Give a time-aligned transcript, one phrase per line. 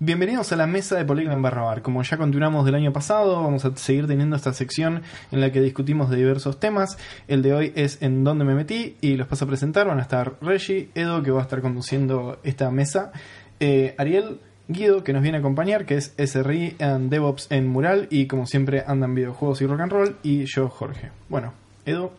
[0.00, 1.80] Bienvenidos a la mesa de Polygon barra bar.
[1.80, 5.60] Como ya continuamos del año pasado, vamos a seguir teniendo esta sección en la que
[5.60, 6.98] discutimos de diversos temas.
[7.28, 9.86] El de hoy es en dónde me metí y los paso a presentar.
[9.86, 13.12] Van a estar Reggie, Edo, que va a estar conduciendo esta mesa,
[13.60, 18.08] eh, Ariel, Guido, que nos viene a acompañar, que es SRI and DevOps en Mural
[18.10, 21.12] y como siempre andan videojuegos y rock and roll, y yo, Jorge.
[21.28, 21.54] Bueno,
[21.86, 22.12] Edo,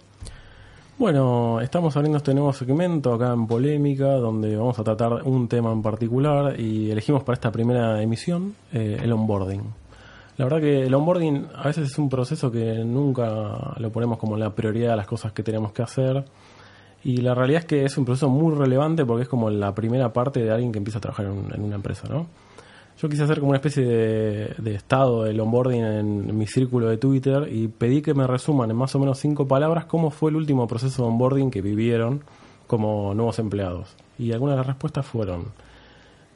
[0.98, 5.70] Bueno, estamos abriendo este nuevo segmento acá en Polémica, donde vamos a tratar un tema
[5.74, 9.62] en particular y elegimos para esta primera emisión eh, el onboarding.
[10.38, 14.38] La verdad que el onboarding a veces es un proceso que nunca lo ponemos como
[14.38, 16.24] la prioridad de las cosas que tenemos que hacer.
[17.04, 20.14] Y la realidad es que es un proceso muy relevante porque es como la primera
[20.14, 22.28] parte de alguien que empieza a trabajar en, en una empresa, ¿no?
[22.98, 27.50] Yo quise hacer como una especie de, estado del onboarding en mi círculo de Twitter
[27.52, 30.66] y pedí que me resuman en más o menos cinco palabras cómo fue el último
[30.66, 32.24] proceso de onboarding que vivieron
[32.68, 33.96] como nuevos empleados.
[34.18, 35.48] Y algunas de las respuestas fueron,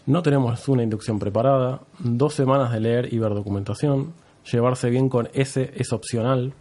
[0.06, 4.14] no tenemos una inducción preparada, dos semanas de leer y ver documentación,
[4.52, 6.52] llevarse bien con ese es opcional,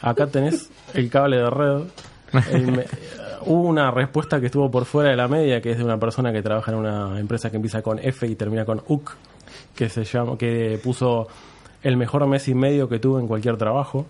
[0.00, 1.82] acá tenés el cable de red,
[2.52, 2.86] el
[3.46, 6.32] hubo una respuesta que estuvo por fuera de la media, que es de una persona
[6.32, 9.16] que trabaja en una empresa que empieza con F y termina con UC,
[9.74, 11.28] que se llama, que puso
[11.82, 14.06] el mejor mes y medio que tuve en cualquier trabajo.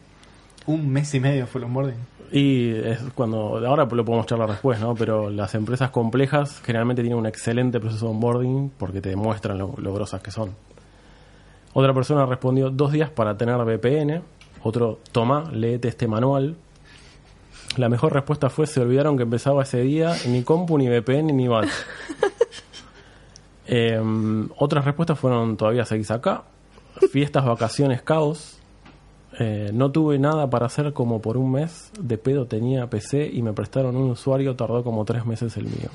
[0.67, 2.15] un mes y medio fue el onboarding.
[2.33, 4.95] Y es cuando, ahora lo podemos charlar después, ¿no?
[4.95, 9.75] Pero las empresas complejas generalmente tienen un excelente proceso de onboarding porque te demuestran lo,
[9.77, 10.51] lo grosas que son.
[11.75, 14.23] Otra persona respondió dos días para tener VPN.
[14.63, 16.57] Otro, toma, léete este manual.
[17.77, 21.49] La mejor respuesta fue, se olvidaron que empezaba ese día, ni compu, ni VPN, ni
[21.49, 21.69] bat.
[23.67, 26.45] Em, otras respuestas fueron, todavía seguís acá.
[27.11, 28.59] Fiestas, vacaciones, caos.
[29.39, 31.91] Eh, no tuve nada para hacer como por un mes.
[31.99, 34.55] De pedo tenía PC y me prestaron un usuario.
[34.55, 35.89] Tardó como tres meses el mío.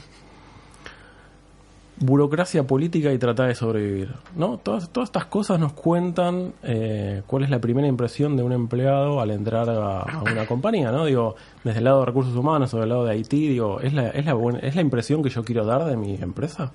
[2.02, 4.14] Burocracia política y tratar de sobrevivir.
[4.36, 4.58] ¿no?
[4.58, 9.20] Todas, todas estas cosas nos cuentan eh, cuál es la primera impresión de un empleado
[9.20, 10.92] al entrar a, una compañía.
[10.92, 11.06] ¿no?
[11.06, 14.10] Digo, desde el lado de recursos humanos o del lado de IT, digo, ¿es la,
[14.10, 16.72] es, la buena- ¿es la impresión que yo quiero dar de mi empresa?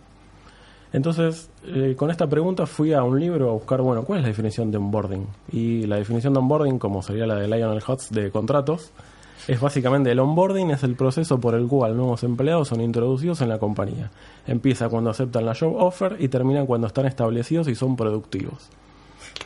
[0.92, 4.28] Entonces, eh, con esta pregunta fui a un libro a buscar, bueno, ¿cuál es la
[4.28, 5.26] definición de onboarding?
[5.50, 8.92] Y la definición de onboarding, como sería la de Lionel Hutz de contratos,
[9.46, 13.50] es básicamente el onboarding es el proceso por el cual nuevos empleados son introducidos en
[13.50, 14.10] la compañía.
[14.46, 18.70] Empieza cuando aceptan la job offer y termina cuando están establecidos y son productivos.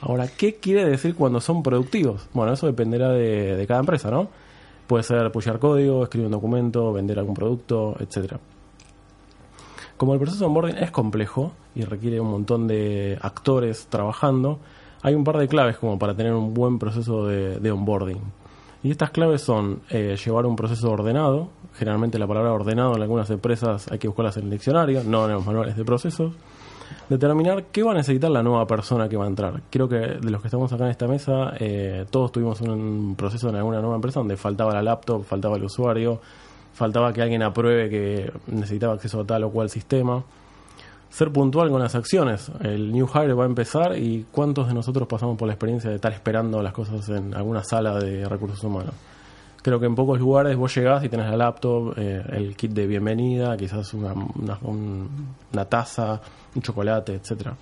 [0.01, 2.29] Ahora, ¿qué quiere decir cuando son productivos?
[2.33, 4.29] Bueno, eso dependerá de, cada empresa, ¿no?
[4.87, 8.39] Puede ser pushear código, escribir un documento, vender algún producto, etcétera.
[9.97, 14.61] Como el proceso de onboarding es complejo y requiere un montón de actores trabajando,
[15.03, 18.21] hay un par de claves como para tener un buen proceso de onboarding.
[18.83, 23.29] Y estas claves son eh, llevar un proceso ordenado, generalmente la palabra ordenado en algunas
[23.31, 26.33] empresas hay que buscarlas en el diccionario, no en los manuales de procesos.
[27.09, 29.63] Determinar qué va a necesitar la nueva persona que va a entrar.
[29.71, 33.49] Creo que de los que estamos acá en esta mesa, eh, todos tuvimos un proceso
[33.49, 36.21] en alguna nueva empresa donde faltaba la laptop, faltaba el usuario,
[36.73, 40.23] faltaba que alguien apruebe que necesitaba acceso a tal o cual sistema.
[41.11, 42.51] Ser puntual con las acciones.
[42.61, 45.97] El new hire va a empezar y cuántos de nosotros pasamos por la experiencia de
[45.97, 48.95] estar esperando las cosas en alguna sala de recursos humanos.
[49.63, 52.87] Creo que en pocos lugares vos llegás y tenés la laptop, eh, el kit de
[52.87, 55.09] bienvenida, quizás una, una, un-
[55.53, 56.21] una taza,
[56.55, 57.55] un chocolate, etcétera.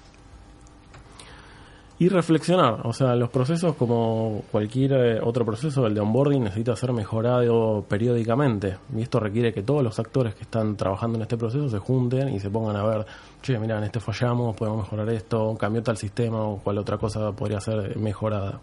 [1.99, 6.77] Y reflexionar, o sea, los procesos como cualquier eh, otro proceso, el de onboarding necesita
[6.77, 8.77] ser mejorado periódicamente.
[8.95, 12.29] Y esto requiere que todos los actores que están trabajando en este proceso se junten
[12.29, 13.07] y se pongan a ver,
[13.41, 17.33] che, mira, en este fallamos, podemos mejorar esto, cambió tal sistema o cual otra cosa
[17.33, 18.61] podría ser mejorada.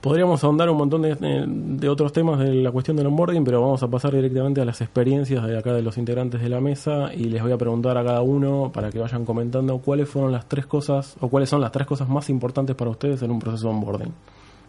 [0.00, 3.60] Podríamos ahondar un montón de, eh, de otros temas de la cuestión del onboarding, pero
[3.60, 7.12] vamos a pasar directamente a las experiencias de acá de los integrantes de la mesa
[7.14, 10.48] y les voy a preguntar a cada uno para que vayan comentando cuáles fueron las
[10.48, 13.68] tres cosas o cuáles son las tres cosas más importantes para ustedes en un proceso
[13.68, 14.12] de onboarding.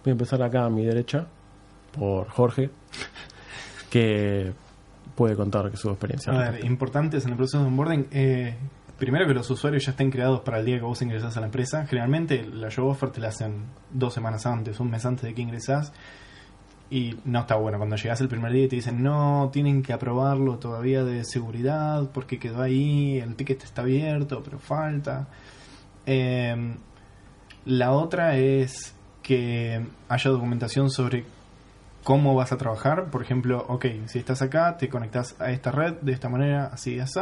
[0.03, 1.25] Voy a empezar acá a mi derecha
[1.97, 2.69] por Jorge,
[3.89, 4.51] que
[5.15, 6.33] puede contar su experiencia.
[6.33, 8.07] A ver, importantes en el proceso de onboarding.
[8.11, 8.55] Eh,
[9.01, 11.47] primero que los usuarios ya estén creados para el día que vos ingresás a la
[11.47, 11.87] empresa.
[11.87, 15.41] Generalmente la job offer te la hacen dos semanas antes, un mes antes de que
[15.41, 15.91] ingresás.
[16.91, 19.91] Y no está bueno cuando llegás el primer día y te dicen, no, tienen que
[19.91, 25.27] aprobarlo todavía de seguridad porque quedó ahí, el ticket está abierto, pero falta.
[26.05, 26.75] Eh,
[27.65, 28.93] la otra es
[29.23, 31.25] que haya documentación sobre
[32.03, 33.09] cómo vas a trabajar.
[33.09, 36.95] Por ejemplo, ok, si estás acá, te conectas a esta red de esta manera, así
[36.95, 37.19] y así.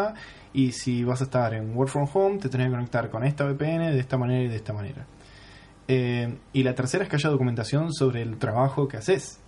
[0.54, 3.46] Y si vas a estar en Work from Home, te tenés que conectar con esta
[3.46, 5.06] VPN de esta manera y de esta manera.
[5.88, 9.40] Eh, y la tercera es que haya documentación sobre el trabajo que haces.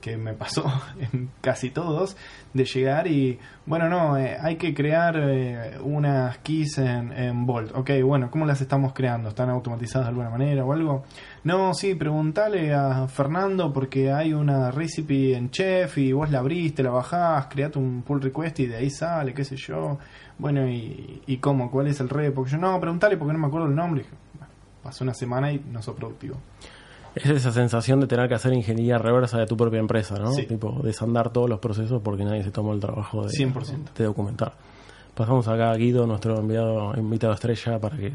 [0.00, 0.64] Que me pasó
[1.12, 2.16] en casi todos,
[2.52, 7.74] de llegar y, bueno, no, eh, hay que crear eh, unas keys en, en Bolt.
[7.74, 9.28] Ok, bueno, ¿cómo las estamos creando?
[9.28, 11.04] ¿Están automatizadas de alguna manera o algo?
[11.44, 16.82] No, sí, preguntale a Fernando porque hay una recipe en Chef y vos la abriste,
[16.82, 19.98] la bajás, create un pull request y de ahí sale, qué sé yo.
[20.38, 21.70] Bueno, ¿y, y cómo?
[21.70, 22.46] ¿Cuál es el repo?
[22.46, 24.04] Yo, no, preguntale porque no me acuerdo el nombre.
[24.34, 24.52] Bueno,
[24.82, 26.36] pasó una semana y no soy productivo.
[27.16, 30.32] Es esa sensación de tener que hacer ingeniería reversa de tu propia empresa, ¿no?
[30.32, 30.44] Sí.
[30.44, 33.94] Tipo, desandar todos los procesos porque nadie se tomó el trabajo de, 100%.
[33.96, 34.52] de documentar.
[35.14, 38.12] Pasamos acá a Guido, nuestro enviado, invitado estrella, para que...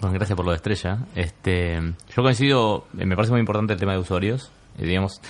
[0.00, 0.98] Bueno, gracias por lo de estrella.
[1.14, 1.80] Este,
[2.14, 4.50] yo coincido, eh, me parece muy importante el tema de usuarios.
[4.76, 5.20] eh, digamos,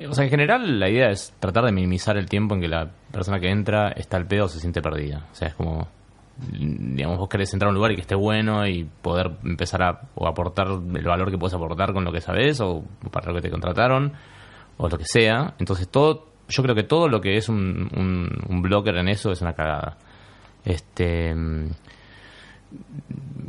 [0.00, 2.68] eh, o sea, en general la idea es tratar de minimizar el tiempo en que
[2.68, 5.26] la persona que entra está al pedo o se siente perdida.
[5.32, 5.86] O sea, es como,
[6.36, 10.00] digamos, vos querés entrar a un lugar y que esté bueno y poder empezar a
[10.14, 13.42] o aportar el valor que puedes aportar con lo que sabes o para lo que
[13.42, 14.12] te contrataron
[14.76, 15.54] o lo que sea.
[15.58, 19.30] Entonces todo, yo creo que todo lo que es un, un, un blocker en eso
[19.30, 19.96] es una cagada.
[20.64, 21.70] Este, mm,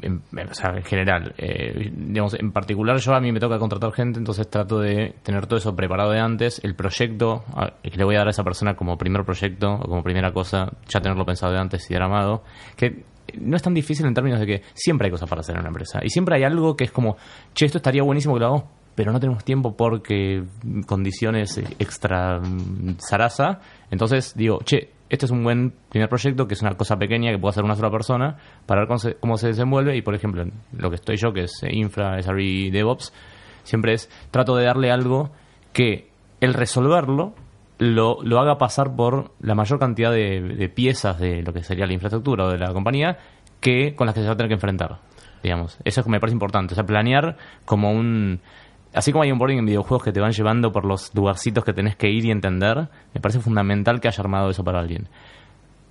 [0.02, 3.92] en, o sea, en general, eh, digamos, en particular yo a mí me toca contratar
[3.92, 7.44] gente, entonces trato de tener todo eso preparado de antes, el proyecto
[7.82, 10.72] que le voy a dar a esa persona como primer proyecto o como primera cosa,
[10.88, 12.44] ya tenerlo pensado de antes y diagramado,
[12.76, 13.04] que
[13.40, 15.70] no es tan difícil en términos de que siempre hay cosas para hacer en una
[15.70, 16.00] empresa.
[16.04, 17.18] Y siempre hay algo que es como,
[17.54, 18.64] che, esto estaría buenísimo que lo hagamos,
[18.94, 20.44] pero no tenemos tiempo porque
[20.86, 23.60] condiciones extra mm, zaraza,
[23.92, 27.38] entonces digo, che, este es un buen primer proyecto, que es una cosa pequeña que
[27.38, 29.96] puede hacer una sola persona, para ver cómo se, cómo se desenvuelve.
[29.96, 30.46] Y, por ejemplo,
[30.78, 33.14] lo que estoy yo, que es eh, Infra, SRE, DevOps,
[33.64, 35.32] siempre es, trato de darle algo
[35.74, 36.10] que
[36.42, 37.34] el resolverlo
[37.78, 41.86] lo, lo haga pasar por la mayor cantidad de, de piezas de lo que sería
[41.86, 43.18] la infraestructura o de la compañía
[43.60, 45.00] que con las que se va a tener que enfrentar.
[45.44, 46.74] Digamos, eso es que me parece importante.
[46.74, 48.42] O sea, planear como un...
[48.96, 51.74] Así como hay un boarding en videojuegos que te van llevando por los lugarcitos que
[51.74, 55.10] tenés que ir y entender, me parece fundamental que haya armado eso para alguien.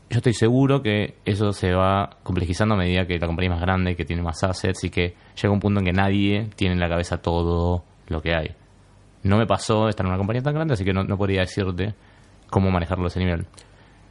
[0.09, 3.61] Yo estoy seguro que eso se va complejizando a medida que la compañía es más
[3.61, 6.81] grande, que tiene más assets y que llega un punto en que nadie tiene en
[6.81, 8.53] la cabeza todo lo que hay.
[9.23, 11.95] No me pasó estar en una compañía tan grande, así que no, podría decirte
[12.49, 13.45] cómo manejarlo a ese nivel.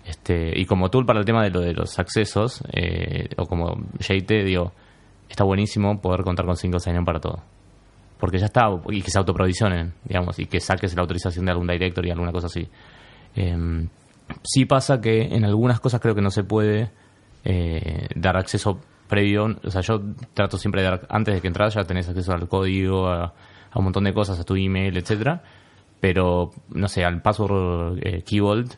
[0.05, 3.75] Este, y como tool para el tema de lo de los accesos, eh, o como
[3.99, 4.71] JT, digo,
[5.29, 7.41] está buenísimo poder contar con single sign-on para todo.
[8.23, 11.67] Porque ya está, y que se autoprovisionen, digamos, y que saques la autorización de algún
[11.67, 12.65] directory y alguna cosa así.
[13.35, 13.89] Em,
[14.41, 16.89] sí pasa que en algunas cosas creo que no se puede
[17.43, 18.79] eh, dar acceso
[19.09, 19.53] previo.
[19.61, 19.99] O sea, yo
[20.33, 23.33] trato siempre de dar, antes de que entras ya tenés acceso al código, a,
[23.75, 25.43] un montón de cosas, a tu email, etcétera
[25.99, 28.75] Pero, no sé, al password eh, key vault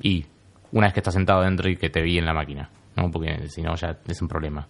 [0.00, 0.24] y
[0.70, 3.10] una vez que estás sentado dentro y que te vi en la máquina, ¿no?
[3.10, 4.68] Porque si no ya es un problema.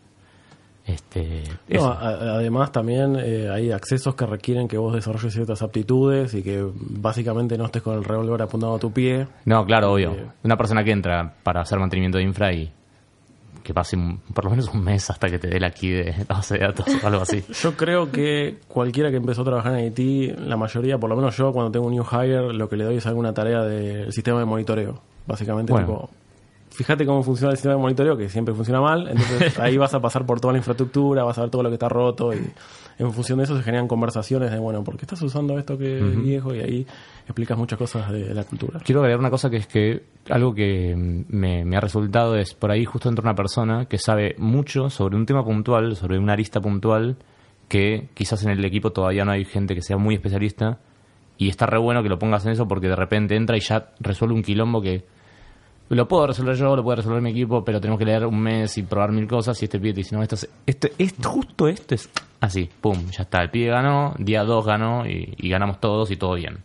[0.88, 1.92] Este, No, eso.
[1.92, 6.64] a- además también eh, hay accesos que requieren que vos desarrolles ciertas aptitudes y que
[6.74, 9.26] básicamente no estés con el revólver apuntado a tu pie.
[9.44, 10.12] No, claro, obvio.
[10.12, 12.72] Eh, Una persona que entra para hacer mantenimiento de infra y
[13.62, 16.24] que pase un- por lo menos un mes hasta que te dé la key de
[16.26, 17.44] base de datos o algo así.
[17.62, 21.36] Yo creo que cualquiera que empezó a trabajar en IT, la mayoría, por lo menos
[21.36, 24.38] yo cuando tengo un new hire, lo que le doy es alguna tarea del sistema
[24.38, 25.02] de monitoreo.
[25.26, 25.86] Básicamente, Bueno.
[25.86, 26.10] tipo,
[26.70, 30.00] fíjate cómo funciona el sistema de monitoreo, que siempre funciona mal, entonces ahí vas a
[30.00, 32.38] pasar por toda la infraestructura, vas a ver todo lo que está roto y
[32.98, 35.98] en función de eso se generan conversaciones de, bueno, ¿por qué estás usando esto que
[35.98, 36.54] es viejo?
[36.54, 36.86] Y ahí
[37.24, 38.80] explicas muchas cosas de la cultura.
[38.84, 40.94] Quiero agregar una cosa que es que algo que
[41.28, 45.16] me, me ha resultado es por ahí justo entra una persona que sabe mucho sobre
[45.16, 47.16] un tema puntual, sobre una arista puntual,
[47.68, 50.80] que quizás en el equipo todavía no hay gente que sea muy especialista
[51.36, 53.92] y está re bueno que lo pongas en eso porque de repente entra y ya
[54.00, 55.04] resuelve un quilombo que
[55.96, 58.76] lo puedo resolver yo, lo puede resolver mi equipo, pero tenemos que leer un mes
[58.78, 61.68] y probar mil cosas y este pibe te dice, no, esto es, esto, esto- justo
[61.68, 66.10] esto es así, pum, ya está, el pibe ganó, día 2 ganó y, ganamos todos
[66.10, 66.58] y todo bien.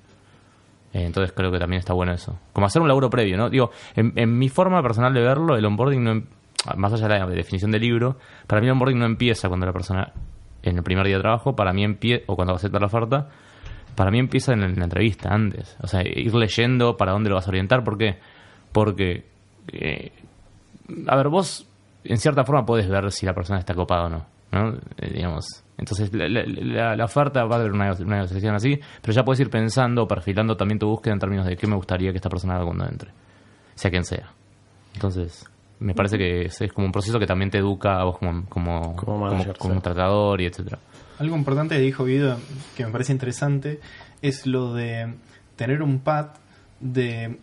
[0.93, 2.37] Eh, entonces creo que también está bueno eso.
[2.53, 3.49] Como hacer un laburo previo, ¿no?
[3.49, 6.25] Digo, en, en mi forma personal de verlo, el onboarding no, em-
[6.75, 9.73] más allá de la definición del libro, para mí el onboarding no empieza cuando la
[9.73, 10.11] persona
[10.61, 13.29] en el primer día de trabajo, para mí empieza, o cuando acepta la oferta,
[13.95, 15.75] para mí empieza en, la- en la entrevista antes.
[15.81, 18.17] O sea, ir leyendo para dónde lo vas a orientar, ¿por qué?
[18.73, 19.25] Porque,
[19.71, 20.11] eh,
[21.07, 21.65] a ver, vos
[22.03, 24.73] en cierta forma puedes ver si la persona está copada o no, ¿no?
[24.97, 28.79] Eh, digamos, entonces la, la- la- la oferta va a haber una, una negociación así,
[29.01, 32.11] pero ya puedes ir pensando, perfilando también tu búsqueda en términos de qué me gustaría
[32.11, 33.11] que esta persona haga cuando entre,
[33.75, 34.31] sea quien sea.
[34.93, 35.45] Entonces,
[35.79, 38.45] me parece que es, es como un proceso que también te educa a vos como,
[38.47, 39.81] como, Como como, manager, como sí.
[39.81, 40.79] tratador y etcétera.
[41.19, 42.37] Algo importante que dijo Guido,
[42.75, 43.79] que me parece interesante,
[44.21, 45.13] es lo de
[45.55, 46.27] tener un pad
[46.79, 47.37] de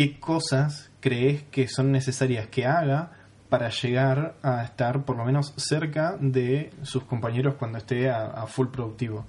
[0.00, 3.10] qué cosas crees que son necesarias que haga
[3.50, 8.68] para llegar a estar por lo menos cerca de sus compañeros cuando esté a, full
[8.68, 9.26] productivo.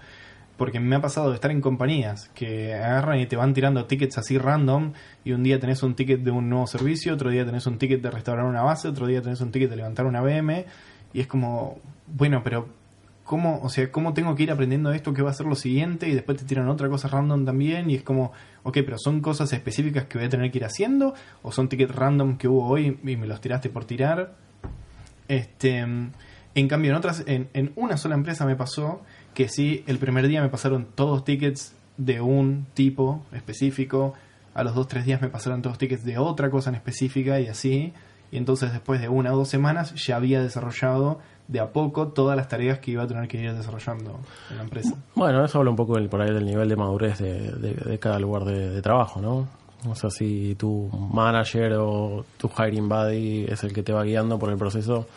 [0.56, 4.18] porque me ha pasado de estar en compañías que agarran y te van tirando tickets
[4.18, 4.94] así random
[5.26, 8.02] y un día tenés un ticket de un nuevo servicio, otro día tenés un ticket
[8.02, 10.66] de restaurar una base, otro día tenés un ticket de levantar una BM
[11.12, 12.70] y es como, bueno, pero
[13.32, 15.14] ¿cómo, o sea, cómo tengo que ir aprendiendo esto?
[15.14, 16.10] ¿Qué va a ser lo siguiente?
[16.10, 18.34] Y después te tiran otra cosa random también y es como,
[18.64, 21.96] ok, pero son cosas específicas que voy a tener que ir haciendo o son tickets
[21.96, 24.36] random que hubo hoy y me los tiraste por tirar.
[25.30, 29.02] Este, en cambio, en otras, en, en una sola empresa me pasó
[29.34, 34.14] que sí, el primer día me pasaron todos tickets de un tipo específico,
[34.54, 37.48] a los dos tres días me pasaron todos tickets de otra cosa en específica y
[37.48, 37.94] así,
[38.30, 42.38] y entonces después de una o dos semanas ya había desarrollado de a poco todas
[42.38, 44.96] las tareas que iba a tener que ir desarrollando en la empresa.
[45.16, 48.00] Bueno, eso habla un poco del, por ahí del nivel de madurez de, de- de
[48.00, 49.48] cada lugar de, trabajo, ¿no?
[49.90, 54.40] O sea, si tu manager o tu hiring buddy es el que te va guiando
[54.40, 55.08] por el proceso,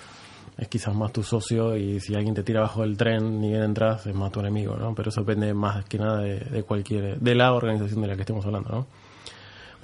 [0.58, 3.62] es quizás más tu socio y si alguien te tira abajo del tren ni bien
[3.62, 4.94] entras, es más tu enemigo, ¿no?
[4.94, 8.22] Pero eso depende más que nada de, de cualquier, de la organización de la que
[8.22, 8.86] estemos hablando, ¿no?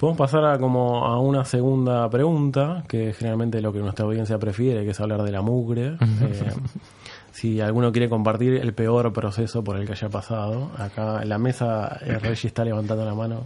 [0.01, 4.39] Podemos pasar a como a una segunda pregunta, que es generalmente lo que nuestra audiencia
[4.39, 5.89] prefiere, que es hablar de la mugre.
[5.99, 6.51] Eh,
[7.31, 11.37] si alguno quiere compartir el peor proceso por el que haya pasado, acá en la
[11.37, 13.41] mesa eh, Reggie está levantando la mano.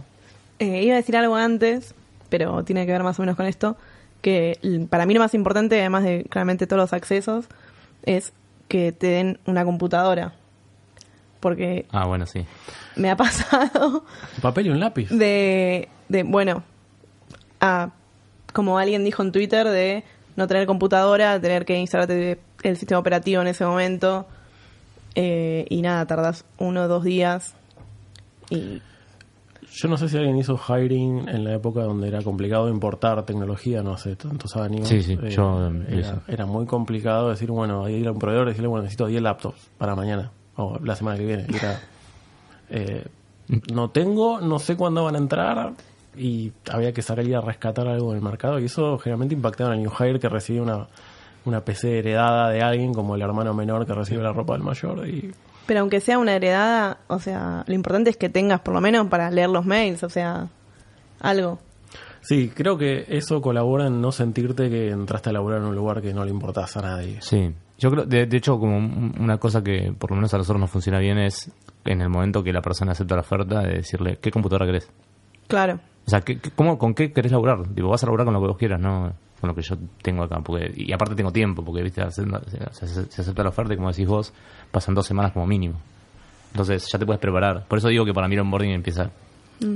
[0.58, 1.94] Eh, iba a decir algo antes,
[2.30, 3.76] pero tiene que ver más o menos con esto,
[4.22, 4.58] que
[4.88, 7.48] para mí lo más importante, además de claramente todos los accesos,
[8.02, 8.32] es
[8.68, 10.32] que te den una computadora.
[11.40, 12.46] Porque Ah, bueno, sí.
[12.96, 14.04] Me ha pasado
[14.36, 15.08] Un papel y un lápiz.
[15.10, 16.62] de, de bueno,
[17.60, 17.90] a,
[18.52, 20.04] como alguien dijo en Twitter, de
[20.36, 24.26] no tener computadora, tener que instalarte el sistema operativo en ese momento.
[25.14, 27.54] eh, y nada, tardas uno o dos días.
[28.50, 28.80] Y
[29.72, 33.82] Yo no sé si alguien hizo hiring en la época donde era complicado importar tecnología,
[33.82, 34.88] no hace tantos años.
[34.88, 36.14] Sí, sí, yo, eh, era, hice.
[36.28, 39.70] era muy complicado decir, bueno, ir a un proveedor y decirle, bueno, necesito 10 laptops
[39.78, 41.46] para mañana o la semana que viene.
[41.48, 41.80] Y era,
[42.70, 43.04] eh,
[43.72, 45.72] no tengo, no sé cuándo van a entrar
[46.16, 49.80] y había que salir a rescatar algo en el mercado y eso generalmente impactaba en
[49.80, 50.86] el new hire que recibe una,
[51.44, 55.06] una PC heredada de alguien como el hermano menor que recibe la ropa del mayor
[55.08, 55.32] y
[55.66, 59.06] Pero aunque sea una heredada, o sea, lo importante es que tengas por lo menos
[59.08, 60.48] para leer los mails, o sea,
[61.20, 61.58] algo.
[62.22, 66.02] Sí, creo que eso colabora en no sentirte que entraste a laburar en un lugar
[66.02, 67.18] que no le importás a nadie.
[67.20, 67.52] Sí.
[67.78, 70.60] Yo creo, de, de hecho, como un- una cosa que por lo menos a nosotros
[70.60, 71.50] nos funciona bien es
[71.86, 74.90] en el momento que la persona acepta la oferta de decirle, ¿qué computadora querés?
[75.48, 75.80] Claro.
[76.06, 77.72] O sea, ¿qué, qué- cómo, ¿con qué querés laburar?
[77.74, 80.22] Digo, vas a laburar con lo que vos quieras, no con lo que yo tengo
[80.22, 80.40] acá.
[80.40, 82.24] Porque, y aparte tengo tiempo, porque viste se,
[82.72, 84.32] se- se acepta la oferta y como decís vos,
[84.70, 85.78] pasan dos semanas como mínimo.
[86.52, 87.64] Entonces ya te puedes preparar.
[87.66, 89.10] Por eso digo que para mí el onboarding empieza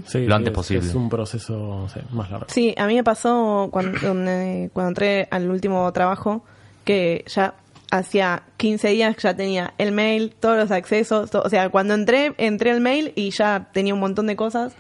[0.05, 0.87] Sí, Lo antes es, posible.
[0.89, 2.47] Es un proceso sí, más largo.
[2.51, 6.45] Sí, a mí me pasó cuando, cuando entré al último trabajo
[6.85, 7.55] que ya
[7.91, 12.35] hacía 15 días que ya tenía el mail, todos los accesos, o sea, cuando entré,
[12.39, 14.73] entré al mail y ya tenía un montón de cosas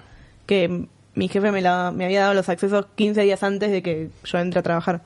[0.47, 4.11] que mi jefe me, la- me había dado los accesos 15 días antes de que
[4.25, 5.03] yo entre a trabajar.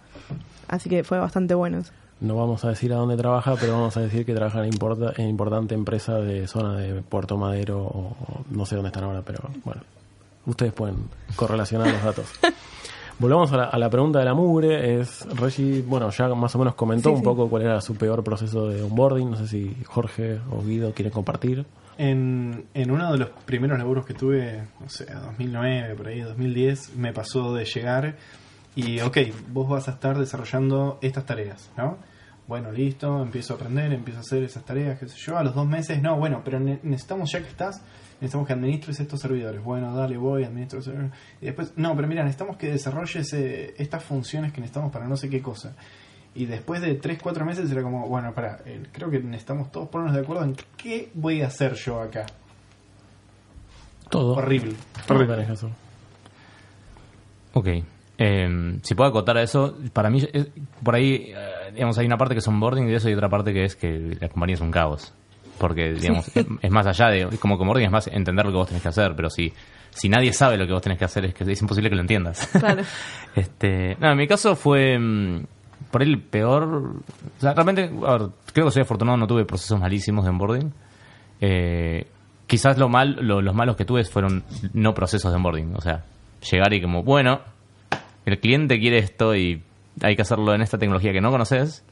[0.68, 1.78] Así que fue bastante bueno.
[1.78, 1.92] eso.
[2.20, 5.12] No vamos a decir a dónde trabaja, pero vamos a decir que trabaja en, importa,
[5.16, 9.22] en importante empresa de zona de Puerto Madero o o no sé dónde están ahora,
[9.22, 9.82] pero bueno,
[10.46, 10.96] ustedes pueden
[11.36, 12.26] correlacionar los datos.
[13.18, 15.00] Volvamos a la, a la pregunta de la mugre.
[15.00, 17.24] Es Reggie, bueno, ya más o menos comentó Sí, un sí.
[17.24, 19.30] poco cuál era su peor proceso de onboarding.
[19.30, 21.64] No sé si Jorge o Guido quieren compartir.
[21.96, 26.96] En, en uno de los primeros laburos que tuve, no sé, 2009, por ahí, 2010,
[26.96, 28.16] me pasó de llegar
[28.74, 29.18] y, ok,
[29.52, 31.96] vos vas a estar desarrollando estas tareas, ¿no?
[32.46, 35.38] Bueno, listo, empiezo a aprender, empiezo a hacer esas tareas, qué sé yo.
[35.38, 37.80] A los dos meses, no, bueno, pero ne- necesitamos, ya que estás,
[38.20, 39.62] necesitamos que administres estos servidores.
[39.64, 41.12] Bueno, dale, voy, administro servidores.
[41.40, 45.16] Y después, no, pero mira, necesitamos que desarrolles eh, estas funciones que necesitamos para no
[45.16, 45.74] sé qué cosa.
[46.34, 48.58] Y después de 3, 4 meses era como, bueno, para,
[48.92, 52.26] creo que necesitamos todos ponernos de acuerdo en qué voy a hacer yo acá.
[54.10, 54.34] Todo.
[54.34, 54.74] Horrible.
[55.08, 55.46] ¿Cómo Horrible.
[57.54, 57.68] Ok.
[58.18, 60.48] Eh, si puedo acotar a eso, para mí, es-
[60.82, 61.34] por ahí, eh,
[61.74, 63.76] digamos, hay una parte que es onboarding y de eso hay otra parte que es
[63.76, 65.12] que la compañía es un caos.
[65.58, 68.56] Porque, digamos, es, es más allá de, como que onboarding es más entender lo que
[68.56, 69.52] vos tenés que hacer, pero si,
[69.90, 72.00] si nadie sabe lo que vos tenés que hacer, es que es imposible que lo
[72.02, 72.46] entiendas.
[72.58, 72.82] Claro.
[73.36, 75.44] Este, no, en mi caso fue mm,
[75.90, 76.64] por ahí el peor.
[76.64, 80.72] O sea, realmente, a ver, creo que soy afortunado, no tuve procesos malísimos de onboarding.
[81.40, 82.06] Eh,
[82.46, 85.74] quizás lo mal, lo- los malos que tuve fueron no procesos de onboarding.
[85.76, 86.04] O sea,
[86.50, 87.40] llegar y como, bueno,
[88.26, 89.62] el cliente quiere esto y
[90.02, 91.84] hay que hacerlo en esta tecnología que no conoces,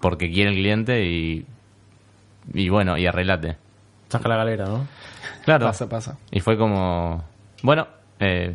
[0.00, 1.46] porque quiere el cliente y.
[2.54, 3.56] Y bueno, y arreglate.
[4.08, 4.86] Saca la galera, ¿no?
[5.44, 5.66] Claro.
[5.66, 6.18] Pasa, pasa.
[6.30, 7.24] Y fue como,
[7.62, 7.86] bueno,
[8.18, 8.54] eh,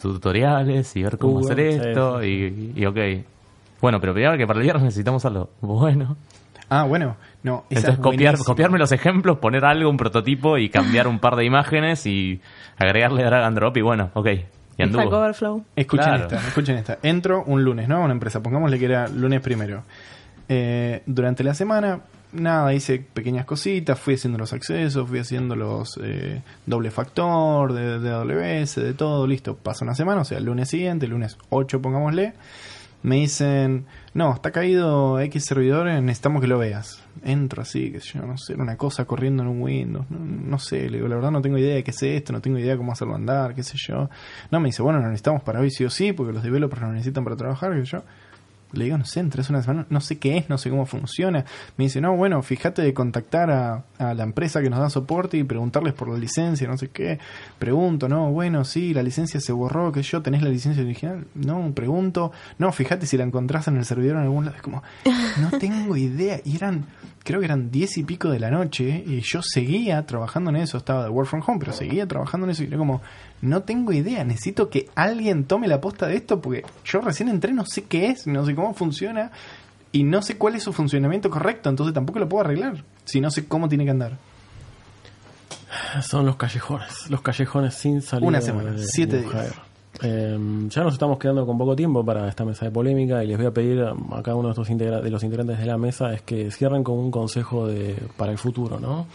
[0.00, 2.72] tutoriales y ver cómo Google, hacer esto sí.
[2.76, 2.98] y, y ok.
[3.80, 5.50] Bueno, pero primero que para el viernes necesitamos algo.
[5.60, 6.16] Bueno,
[6.74, 7.64] Ah, bueno, no.
[7.68, 11.36] esa Entonces es copiar, copiarme los ejemplos, poner algo, un prototipo y cambiar un par
[11.36, 12.40] de imágenes y
[12.78, 14.28] agregarle drag and drop y bueno, ok.
[14.78, 15.16] Y Stack anduvo.
[15.18, 15.64] Overflow.
[15.76, 16.22] Escuchen Claro.
[16.24, 16.98] esta, escuchen esta.
[17.02, 17.96] Entro un lunes, ¿no?
[17.96, 19.82] A una empresa, pongámosle que era lunes primero.
[20.48, 22.00] Eh, durante la semana,
[22.32, 27.98] nada, hice pequeñas cositas, fui haciendo los accesos, fui haciendo los eh, doble factor, de,
[28.00, 29.56] de AWS, de todo, listo.
[29.56, 32.32] Pasa una semana, o sea, el lunes siguiente, el lunes 8, pongámosle.
[33.02, 37.02] Me dicen, no, está caído X servidor, eh, necesitamos que lo veas.
[37.24, 40.88] Entro así, que yo no sé, una cosa corriendo en un Windows, no, no sé,
[40.88, 42.92] le digo, la verdad no tengo idea de qué es esto, no tengo idea cómo
[42.92, 44.08] hacerlo andar, qué sé yo.
[44.50, 46.92] No, me dice, bueno, lo necesitamos para hoy sí o sí, porque los developers lo
[46.92, 48.04] necesitan para trabajar, qué sé yo.
[48.72, 51.44] Le digo, no sé, entre una semana, no sé qué es, no sé cómo funciona.
[51.76, 55.36] Me dice, no, bueno, fíjate de contactar a, a la empresa que nos da soporte
[55.36, 57.18] y preguntarles por la licencia, no sé qué.
[57.58, 61.26] Pregunto, no, bueno, sí, la licencia se borró, que yo, ¿tenés la licencia original?
[61.34, 64.56] No, pregunto, no, fíjate si la encontrás en el servidor en algún lado.
[64.56, 64.82] Es como,
[65.40, 66.40] no tengo idea.
[66.44, 66.86] Y eran,
[67.24, 70.78] creo que eran diez y pico de la noche y yo seguía trabajando en eso,
[70.78, 73.00] estaba de work from home, pero seguía trabajando en eso y era como,
[73.42, 77.52] no tengo idea, necesito que alguien tome la posta de esto porque yo recién entré,
[77.52, 79.30] no sé qué es, no sé cómo funciona
[79.92, 83.30] y no sé cuál es su funcionamiento correcto, entonces tampoco lo puedo arreglar si no
[83.30, 84.16] sé cómo tiene que andar.
[86.02, 88.28] Son los callejones, los callejones sin salida.
[88.28, 89.54] Una semana, de siete días.
[90.02, 93.36] Eh, ya nos estamos quedando con poco tiempo para esta mesa de polémica y les
[93.36, 96.12] voy a pedir a cada uno de, estos integra- de los integrantes de la mesa
[96.14, 99.06] es que cierren con un consejo de, para el futuro, ¿no?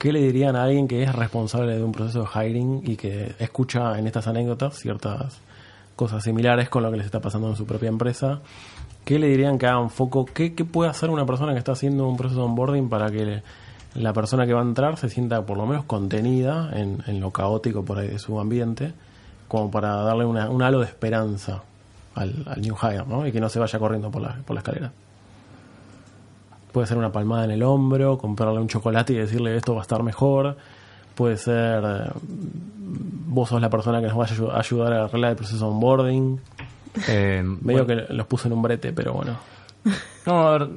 [0.00, 3.34] ¿Qué le dirían a alguien que es responsable de un proceso de hiring y que
[3.38, 5.42] escucha en estas anécdotas ciertas
[5.94, 8.40] cosas similares con lo que les está pasando en su propia empresa?
[9.04, 10.24] ¿Qué le dirían que hagan foco?
[10.24, 13.42] ¿Qué, puede hacer una persona que está haciendo un proceso de onboarding para que
[13.92, 17.30] la persona que va a entrar se sienta por lo menos contenida en, en lo
[17.30, 18.94] caótico por ahí de su ambiente,
[19.48, 21.62] como para darle una, un halo de esperanza
[22.14, 23.26] al, al new hire, ¿no?
[23.26, 24.92] Y que no se vaya corriendo por la, por la escalera.
[26.72, 29.82] Puede ser una palmada en el hombro, comprarle un chocolate y decirle esto va a
[29.82, 30.56] estar mejor.
[31.14, 32.10] Puede ser eh,
[33.26, 35.64] vos sos la persona que nos vaya a ayu- a ayudar a arreglar el proceso
[35.66, 36.40] de onboarding.
[37.08, 39.36] Eh, Medio bueno, que los puse en un brete, pero bueno.
[40.26, 40.68] No, a ver,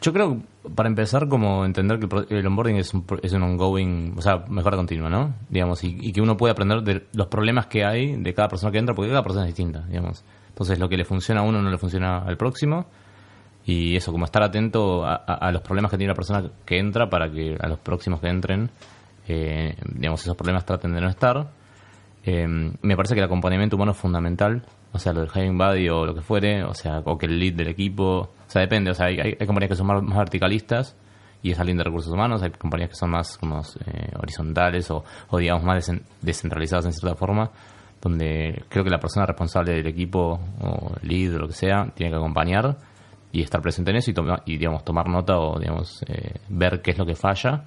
[0.00, 0.38] yo creo,
[0.74, 4.76] para empezar, como entender que el onboarding es un, es un ongoing, o sea, mejora
[4.76, 5.34] continua, ¿no?
[5.50, 8.70] Digamos, y, y que uno puede aprender de los problemas que hay de cada persona
[8.70, 10.24] que entra, porque cada persona es distinta, digamos.
[10.50, 12.86] Entonces, lo que le funciona a uno no le funciona al próximo.
[13.70, 17.30] Y eso, como estar atento a, los problemas que tiene la persona que entra para
[17.30, 18.70] que a los próximos que entren,
[19.28, 21.48] eh, digamos, esos problemas traten de no estar.
[22.24, 22.46] Eh,
[22.80, 26.06] me parece que el acompañamiento humano es fundamental, o sea, lo del hiring buddy o
[26.06, 28.94] lo que fuere, o sea, o que el lead del equipo, o sea, depende, o
[28.94, 30.96] sea, hay, hay- compañías que son más, más verticalistas
[31.42, 35.04] y es alguien de recursos humanos, hay compañías que son más como eh, horizontales o,
[35.28, 37.50] o digamos más desen- descentralizadas en cierta forma,
[38.00, 42.10] donde creo que la persona responsable del equipo o lead o lo que sea tiene
[42.10, 42.76] que acompañar
[43.38, 46.82] y estar presente en eso y, toma- y digamos tomar nota o digamos eh, ver
[46.82, 47.64] qué es lo que falla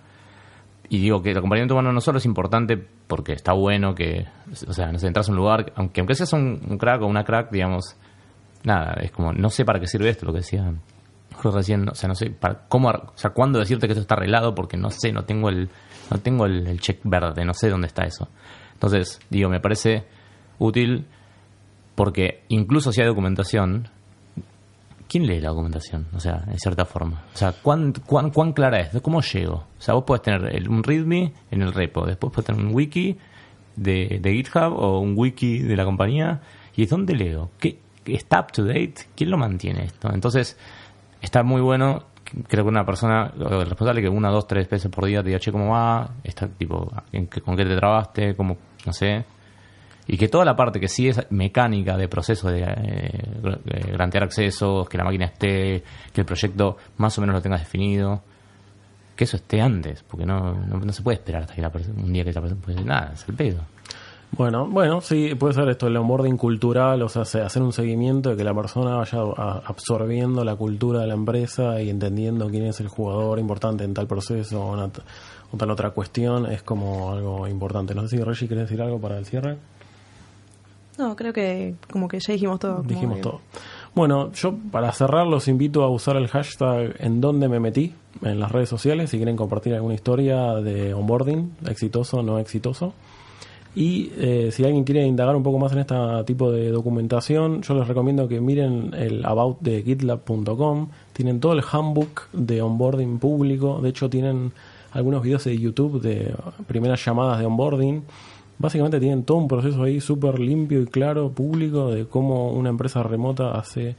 [0.90, 4.26] y digo que el acompañamiento humano no solo es importante porque está bueno que,
[4.68, 7.24] o sea, no sé, entras a un lugar, aunque aunque seas un, crack o una
[7.24, 7.96] crack, digamos,
[8.64, 10.74] nada, es como, no sé para qué sirve esto, lo que decía
[11.34, 14.16] Jorge recién, o sea, no sé, para cómo, o sea, cuándo decirte que esto está
[14.16, 15.70] arreglado porque no sé, no tengo el,
[16.12, 18.28] no tengo el check verde, no sé dónde está eso.
[18.74, 20.04] Entonces, digo, me parece
[20.60, 21.06] útil
[21.96, 23.88] porque incluso si hay documentación,
[25.12, 26.08] ¿quién lee la documentación?
[26.16, 27.24] O sea, en cierta forma.
[27.34, 29.02] O sea, ¿cuán, cuán, cuán clara es?
[29.02, 29.56] ¿Cómo llego?
[29.78, 33.18] O sea, vos podés tener un README en el repo, después podés tener un wiki
[33.76, 36.40] de, GitHub o un wiki de la compañía.
[36.78, 37.50] ¿Y dónde leo?
[37.60, 38.94] ¿Qué, ¿Está up to date?
[39.16, 40.10] ¿Quién lo mantiene esto?
[40.14, 40.58] Entonces,
[41.22, 42.04] está muy bueno.
[42.48, 45.40] Creo que una persona, el responsable, que una, dos, tres veces por día te diga,
[45.40, 46.10] che, ¿cómo va?
[46.24, 48.34] Está, tipo, ¿en qué- ¿con qué te trabaste?
[48.36, 48.56] ¿Cómo?
[48.86, 49.26] No sé.
[50.08, 54.90] Y que toda la parte que sí es mecánica de proceso de eh, grantear accesos,
[54.90, 58.22] que la máquina esté, que el proyecto más o menos lo tengas definido,
[59.16, 62.12] que eso esté antes, porque no, no, no se puede esperar hasta que la un
[62.12, 63.60] día que la persona puede nada, es el pedo.
[64.34, 68.30] Bueno, bueno, sí, puede ser esto, el onboarding cultural, o sea, se- hacer un seguimiento
[68.30, 69.20] de que la persona vaya
[69.66, 74.08] absorbiendo la cultura de la empresa y entendiendo quién es el jugador importante en tal
[74.08, 74.62] proceso
[75.52, 77.94] o tal otra cuestión, es como algo importante.
[77.94, 79.58] No sé si Reggie quiere decir algo para el cierre.
[81.02, 82.84] No, creo que como que ya dijimos todo.
[82.84, 83.42] Dijimos todo.
[83.96, 88.40] Bueno, yo para cerrar los invito a usar el hashtag en donde me metí en
[88.40, 92.94] las redes sociales si quieren compartir alguna historia de onboarding, exitoso o no exitoso.
[93.74, 95.96] Y eh, si alguien quiere indagar un poco más en este
[96.28, 100.90] tipo de documentación, yo les recomiendo que miren el about de gitlab.com.
[101.14, 103.80] Tienen todo el handbook de onboarding público.
[103.82, 104.52] De hecho, tienen
[104.92, 106.36] algunos videos de YouTube de
[106.68, 108.04] primeras llamadas de onboarding.
[108.62, 113.02] Básicamente tienen todo un proceso ahí súper limpio y claro, público, de cómo una empresa
[113.02, 113.96] remota hace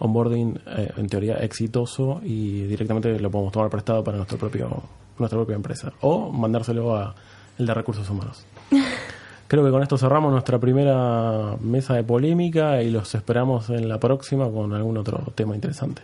[0.00, 4.82] onboarding eh, en teoría exitoso y directamente lo podemos tomar prestado para nuestro propio
[5.18, 7.14] nuestra propia empresa o mandárselo a
[7.58, 8.44] el de recursos humanos.
[9.48, 13.98] Creo que con esto cerramos nuestra primera mesa de polémica y los esperamos en la
[13.98, 16.02] próxima con algún otro tema interesante.